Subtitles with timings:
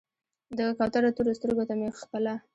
[0.57, 2.33] د کوترو تورو سترګو ته مې خپله